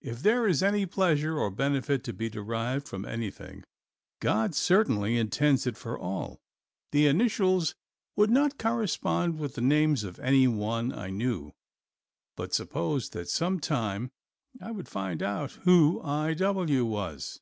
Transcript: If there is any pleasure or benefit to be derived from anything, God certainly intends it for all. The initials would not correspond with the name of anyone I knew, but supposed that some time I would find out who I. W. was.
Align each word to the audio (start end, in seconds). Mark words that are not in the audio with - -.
If 0.00 0.22
there 0.22 0.46
is 0.46 0.62
any 0.62 0.86
pleasure 0.86 1.36
or 1.36 1.50
benefit 1.50 2.04
to 2.04 2.12
be 2.12 2.28
derived 2.30 2.86
from 2.86 3.04
anything, 3.04 3.64
God 4.20 4.54
certainly 4.54 5.16
intends 5.18 5.66
it 5.66 5.76
for 5.76 5.98
all. 5.98 6.38
The 6.92 7.08
initials 7.08 7.74
would 8.14 8.30
not 8.30 8.56
correspond 8.56 9.40
with 9.40 9.56
the 9.56 9.60
name 9.60 9.94
of 10.04 10.20
anyone 10.20 10.92
I 10.92 11.10
knew, 11.10 11.54
but 12.36 12.54
supposed 12.54 13.14
that 13.14 13.28
some 13.28 13.58
time 13.58 14.12
I 14.60 14.70
would 14.70 14.86
find 14.88 15.20
out 15.24 15.50
who 15.64 16.00
I. 16.02 16.34
W. 16.34 16.84
was. 16.84 17.40